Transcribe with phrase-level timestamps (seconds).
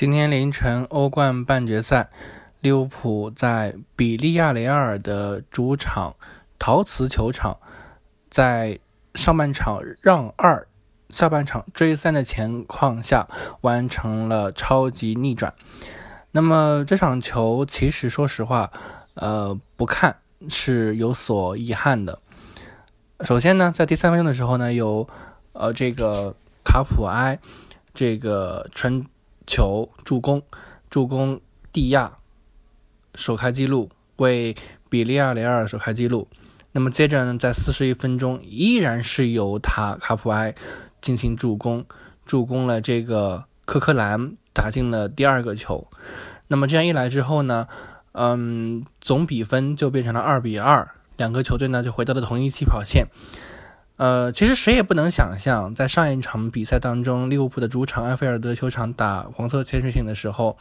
[0.00, 2.08] 今天凌晨欧冠半决赛，
[2.60, 6.16] 利物浦在比利亚雷亚尔的主场
[6.58, 7.58] 陶瓷球场，
[8.30, 8.78] 在
[9.14, 10.66] 上半场让二、
[11.10, 13.28] 下半场追三的情况下，
[13.60, 15.52] 完成了超级逆转。
[16.30, 18.72] 那么这场球其实说实话，
[19.12, 20.16] 呃，不看
[20.48, 22.18] 是有所遗憾的。
[23.20, 25.06] 首先呢，在第三分钟的时候呢，有
[25.52, 27.38] 呃这个卡普埃
[27.92, 29.04] 这个传。
[29.50, 30.40] 球助攻，
[30.88, 31.40] 助攻
[31.72, 32.12] 蒂亚
[33.16, 34.54] 首开纪录，为
[34.88, 36.28] 比利亚雷尔首开纪录。
[36.70, 40.54] 那么接着呢，在四十一分钟，依然是由他卡普埃
[41.02, 41.84] 进行助攻，
[42.24, 45.88] 助攻了这个科科兰打进了第二个球。
[46.46, 47.66] 那么这样一来之后呢，
[48.12, 53.08] 嗯，总比分就变成了二比二，两个球队呢就回到了同一起跑线。
[54.00, 60.56] 呃，其实谁也不能想象，在上一场比赛当中，利物浦的主场埃菲尔德球场打黄色潜水艇的时候，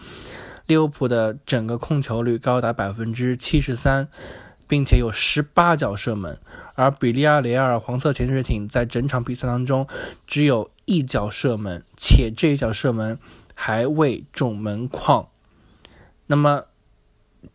[0.67, 4.09] 利物浦的整个控球率高达百分之七十三，
[4.67, 6.37] 并且有十八脚射门，
[6.75, 9.87] 而比利亚雷尔黄色潜水艇在整场比赛当中
[10.27, 13.17] 只有一脚射门，且这一脚射门
[13.55, 15.25] 还未中门框。
[16.27, 16.65] 那么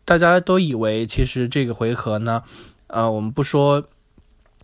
[0.03, 2.41] 大家都以为，其实这个回合呢，
[2.87, 3.85] 呃，我们不说。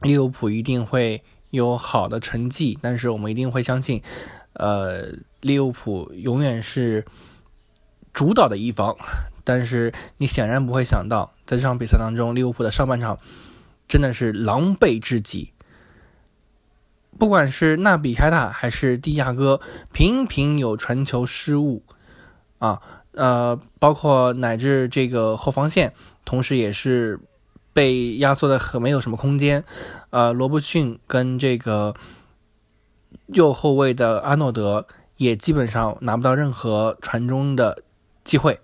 [0.02, 4.02] 利物浦一定会有好的成绩，但是我们一定会相信，
[4.54, 7.06] 呃，利物浦永远是
[8.12, 8.96] 主导的一方。
[9.44, 13.20] 但是你显然不会想到，在这场比赛当中，利物浦的上半场
[13.88, 15.52] 真的是狼狈至极。
[17.20, 19.60] 不管是纳比开塔还是蒂亚戈，
[19.92, 21.84] 频频有传球失误
[22.58, 25.94] 啊，呃，包括乃至这个后防线，
[26.26, 27.20] 同时也是。
[27.74, 29.64] 被压缩的很，没有什么空间。
[30.10, 31.94] 呃，罗伯逊跟这个
[33.28, 34.86] 右后卫的阿诺德
[35.18, 37.84] 也基本上拿不到任何传中的
[38.24, 38.60] 机会。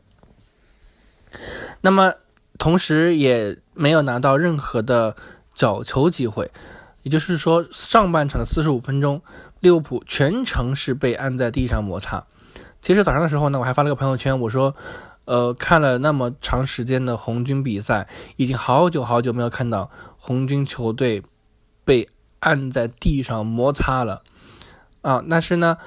[1.82, 2.14] 那么，
[2.58, 5.16] 同时也没有拿到任何的
[5.54, 6.52] 角球机会。
[7.04, 9.22] 也就是说，上半场的四十五分钟，
[9.62, 12.26] 利物浦全程是被按在地上摩擦。
[12.82, 14.76] 其实早上的时候呢，我还发了个朋友圈，我说。
[15.28, 18.08] 呃，看了那么长时间的红军比赛，
[18.38, 21.22] 已经好久好久没有看到红军球队
[21.84, 22.08] 被
[22.40, 24.24] 按在地上摩擦了
[25.02, 25.22] 啊！
[25.30, 25.78] 但是呢，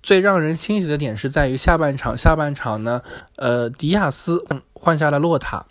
[0.00, 3.02] 最让人欣喜的点是在于下半场，下半场呢，
[3.34, 5.66] 呃，迪亚斯换下了洛塔，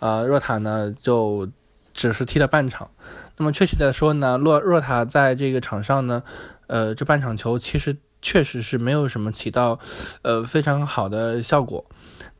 [0.00, 1.48] 呃，洛塔呢就
[1.94, 2.90] 只是踢了半场。
[3.38, 6.22] 那么确切的说呢，洛洛塔在这个场上呢，
[6.66, 7.96] 呃，这半场球其实。
[8.26, 9.78] 确实是没有什么起到，
[10.22, 11.84] 呃非常好的效果。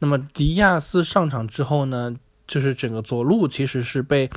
[0.05, 2.15] 那么迪亚斯上场之后呢，
[2.47, 4.29] 就是整个左路其实是被，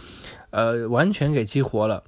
[0.49, 2.05] 呃完全给激活了。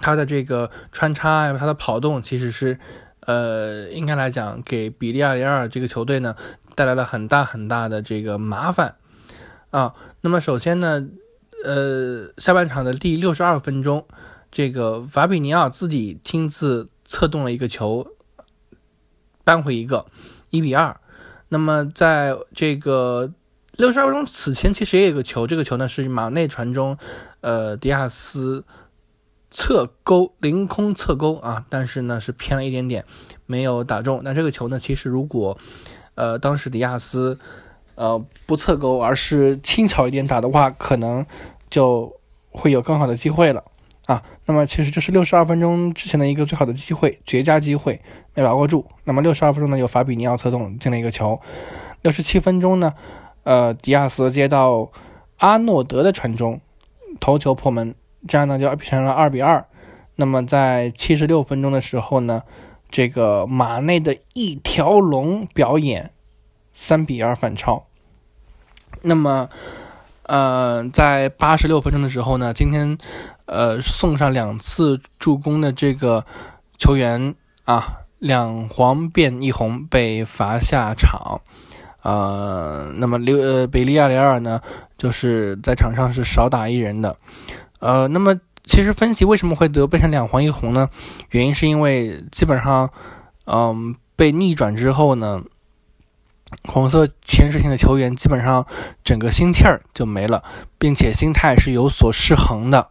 [0.00, 2.78] 他的这个穿插，他的跑动其实是，
[3.26, 6.36] 呃应该来讲给比利亚雷尔这个球队呢
[6.76, 8.94] 带来了很大很大的这个麻烦
[9.70, 9.92] 啊。
[10.20, 11.04] 那么首先呢，
[11.64, 14.06] 呃下半场的第六十二分钟，
[14.52, 18.06] 这个法比尼奥自己亲自策动了一个球。
[19.42, 20.06] 扳回一个，
[20.50, 20.96] 一比二。
[21.52, 23.30] 那么在这个
[23.76, 26.96] 六十二分钟此前，其实也有个球，这个球呢是马内传中，
[27.42, 28.64] 呃，迪亚斯
[29.50, 33.04] 侧勾凌空侧勾啊，但是呢是偏了一点点，
[33.44, 34.22] 没有打中。
[34.24, 35.58] 那这个球呢，其实如果
[36.14, 37.38] 呃当时迪亚斯
[37.96, 41.26] 呃不侧勾，而是轻巧一点打的话，可能
[41.68, 43.62] 就会有更好的机会了。
[44.06, 48.00] 啊，那么其实这是六十二分钟之前的一个最好的机会，绝佳机会
[48.34, 48.86] 没把握住。
[49.04, 51.40] 那么六十二分钟呢，有法比尼奥策动进了一个球。
[52.02, 52.94] 六十七分钟呢，
[53.44, 54.90] 呃，迪亚斯接到
[55.38, 56.60] 阿诺德的传中，
[57.20, 57.94] 头球破门，
[58.26, 59.64] 这样呢就变成了二比二。
[60.16, 62.42] 那么在七十六分钟的时候呢，
[62.90, 66.10] 这个马内的一条龙表演，
[66.72, 67.86] 三比二反超。
[69.02, 69.48] 那么。
[70.24, 72.96] 呃，在八十六分钟的时候呢，今天，
[73.44, 76.24] 呃，送上两次助攻的这个
[76.78, 81.40] 球员啊，两黄变一红被罚下场，
[82.02, 84.60] 呃，那么刘呃比利亚雷尔呢，
[84.96, 87.16] 就是在场上是少打一人的，
[87.80, 90.88] 呃，那么其实分析为什么会得变成两黄一红呢？
[91.32, 92.88] 原因是因为基本上，
[93.46, 95.42] 嗯，被逆转之后呢。
[96.68, 98.66] 红色潜水艇的球员基本上
[99.02, 100.44] 整个心气儿就没了，
[100.78, 102.90] 并且心态是有所失衡的，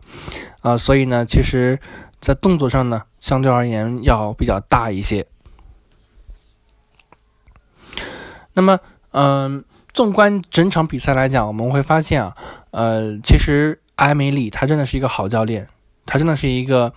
[0.61, 1.77] 啊，所以呢，其实，
[2.21, 5.25] 在动作上呢，相对而言要比较大一些。
[8.53, 8.79] 那么，
[9.11, 12.35] 嗯，纵观整场比赛来讲，我们会发现啊，
[12.69, 15.67] 呃，其实埃梅里他真的是一个好教练，
[16.05, 16.93] 他真的是一个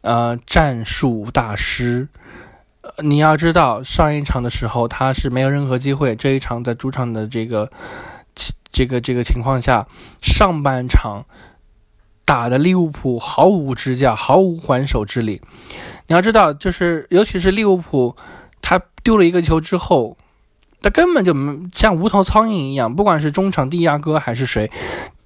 [0.00, 2.08] 呃战术大师。
[2.98, 7.70] 你要知道，上一场的时候他是没有任何机会，这一场在主场的这个
[8.72, 9.86] 这个这个情况下，
[10.20, 11.24] 上半场
[12.24, 15.40] 打的利物浦毫无支架，毫无还手之力。
[16.06, 18.16] 你要知道，就是尤其是利物浦，
[18.60, 20.16] 他丢了一个球之后，
[20.82, 21.34] 他根本就
[21.72, 24.70] 像无头苍蝇一样，不管是中场蒂亚戈还是谁，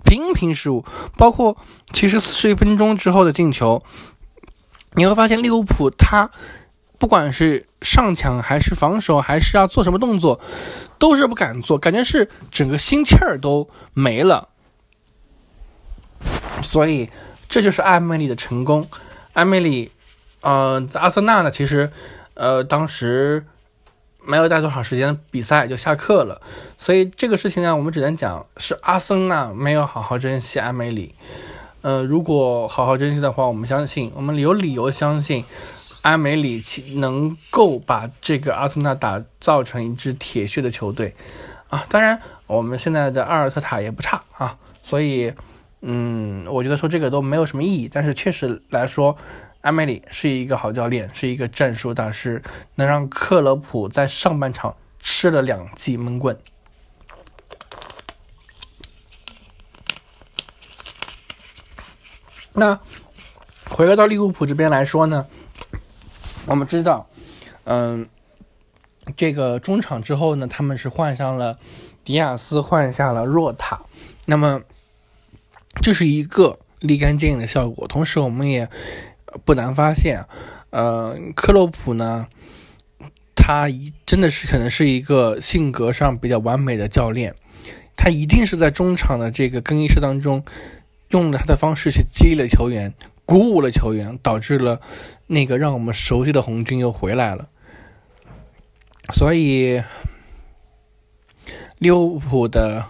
[0.05, 0.85] 频频失误，
[1.17, 1.57] 包括
[1.93, 3.83] 其实四十一分钟之后的进球，
[4.95, 6.31] 你会发现利物浦他。
[6.99, 10.41] 不管是上抢还是防守，还是要做什么动作，
[10.99, 14.49] 都是不敢做，感觉是整个心气儿都没了。
[16.63, 17.09] 所以
[17.49, 18.89] 这就是艾梅里的成功。
[19.33, 19.91] 艾梅里，
[20.41, 21.91] 呃，在阿森纳呢，其实，
[22.35, 23.45] 呃，当时
[24.23, 26.41] 没有带多少时间比赛就下课了。
[26.79, 31.15] 所以这个事情呢，我们只能讲是阿森纳没有好好珍惜艾梅里。
[31.83, 35.45] 呃，如果好好珍惜的话，我们相信，我们有理由相信。
[36.03, 41.17] 阿梅里奇能够把这个阿森纳打造成一支铁血的球队
[41.69, 41.85] 啊！
[41.89, 45.33] 当然，我们现在的阿尔特塔也不差啊，所以，
[45.89, 47.89] 嗯，我觉得说这个都没有什么意义。
[47.91, 49.17] 但是确实来说，
[49.61, 52.43] 阿梅里是一个好教练，是一个战术大师，
[52.75, 56.37] 能让克洛普在上半场吃了两记闷棍。
[62.53, 62.81] 那
[63.71, 65.25] 回归到利物浦这边来说呢？
[66.47, 67.07] 我们知道，
[67.63, 68.09] 嗯，
[69.17, 71.57] 这个中场之后呢，他们是换上了
[72.03, 73.81] 迪亚斯，换下了若塔，
[74.25, 74.63] 那么
[75.87, 77.87] 这是一个立竿见影的效果。
[77.87, 78.69] 同时，我们也
[79.45, 80.27] 不难发现，
[80.71, 82.27] 呃，克洛普呢，
[83.37, 87.37] 他一真的是可能是一个性格上比较完美的教练，
[87.97, 90.45] 他一定是在中场的这个更衣室当中，
[91.11, 92.93] 用了他的方式去激励了球员。
[93.25, 94.81] 鼓舞了球员，导致了
[95.29, 97.49] 那个让我们熟悉的红军又回来了。
[99.15, 99.81] 所以
[101.79, 102.85] 利物浦的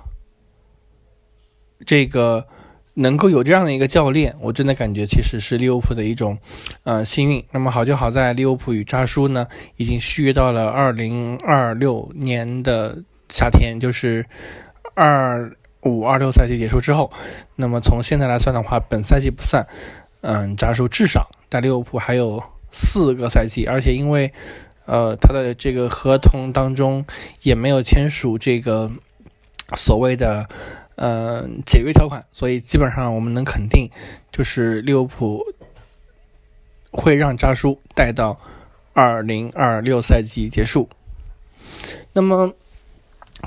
[1.84, 2.48] 这个
[2.98, 6.38] 能够有这样的一个教练，我真的感觉其实是利物浦的一种
[6.84, 7.44] 呃幸运。
[7.50, 9.46] 那么好就好在利物浦与扎叔呢
[9.76, 12.96] 已经续约到了二零二六年的
[13.28, 14.25] 夏天，就是
[14.94, 17.12] 二五二六赛季结束之后。
[17.54, 19.66] 那么从现在来算的话，本赛季不算。
[20.22, 24.32] 嗯，扎叔至少在利物浦还有四个赛季，而且因为，
[24.87, 27.04] 呃，他的这个合同当中
[27.43, 28.90] 也没有签署这个
[29.76, 30.48] 所谓的
[30.96, 33.88] 呃解约条款，所以基本上我们能肯定，
[34.32, 35.43] 就是利物浦
[36.90, 38.38] 会让扎叔带到
[38.93, 40.88] 二零二六赛季结束。
[42.12, 42.52] 那么。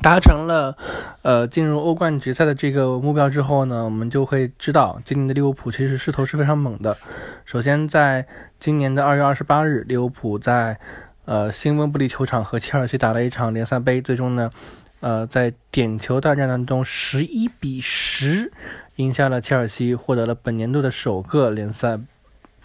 [0.03, 0.77] 达成了，
[1.23, 6.95] 呃，进入欧冠决赛的这个目标之后呢，我们就会知道，今年的利物浦其实势头是非常猛的。
[7.43, 8.27] 首先，在
[8.59, 10.79] 今年的二月二十八日，利物浦在
[11.25, 14.51] 呃新温布利球场和切尔西打了一场联赛杯，最终呢，
[14.99, 18.51] 呃，在点球大战当中十一比十
[18.95, 21.99] 赢下了切尔西，获得了本年度的首个联赛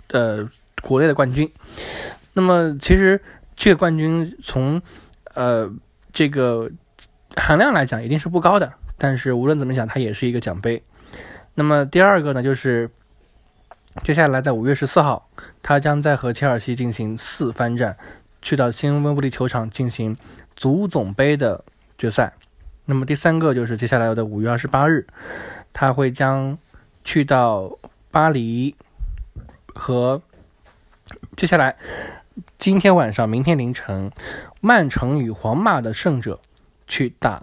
[0.09, 0.49] 呃
[0.83, 1.51] 国内的冠军。
[2.33, 3.21] 那么，其实
[3.55, 4.81] 这个冠军从
[5.35, 5.71] 呃
[6.13, 6.71] 这个。
[7.37, 10.81] 含量来讲一定是不高的，但是无论怎么讲，它也是一个奖杯。
[11.55, 12.89] 那么第二个呢，就是
[14.05, 15.29] 接下来在五月十四号，
[15.61, 17.97] 他将在和切尔西进行四番战，
[18.41, 20.15] 去到新温布利球场进行
[20.55, 21.65] 足总杯的
[21.99, 22.33] 决赛。
[22.85, 25.07] 那么第三个就是接下来的五月二十八日，
[25.73, 26.59] 他会将
[27.05, 27.79] 去到
[28.11, 28.75] 巴黎
[29.75, 30.21] 和
[31.37, 31.77] 接下来
[32.59, 34.11] 今天晚上、明天凌晨，
[34.61, 36.41] 曼城与皇马的胜者。
[36.87, 37.43] 去打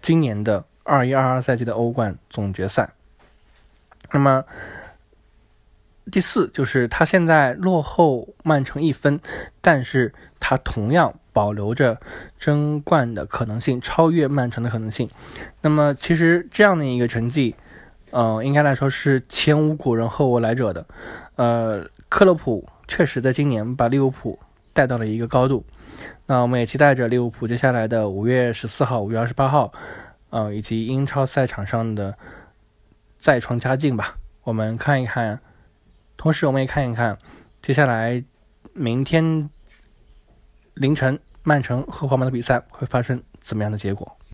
[0.00, 2.94] 今年的二一二二赛季的欧冠总决赛。
[4.10, 4.42] 那么
[6.10, 9.20] 第四就是他现在落后曼城一分，
[9.60, 12.00] 但是他同样保留着
[12.38, 15.10] 争冠的可能性，超越曼城的可能性。
[15.60, 17.54] 那么其实这样的一个成绩，
[18.10, 20.86] 呃，应该来说是前无古人后无来者的。
[21.34, 24.38] 呃，克洛普确实在今年把利物浦
[24.72, 25.64] 带到了一个高度。
[26.26, 29.72] 那我们也期待着利物浦接下来的五月十四号、五月二十八号，
[30.30, 32.16] 呃，以及英超赛场上的
[33.18, 34.16] 再创佳境吧。
[34.44, 35.40] 我们看一看，
[36.16, 37.18] 同时我们也看一看
[37.60, 38.22] 接下来
[38.72, 39.50] 明天
[40.74, 44.16] 凌晨曼城和皇马的比赛会发生怎么样的结果。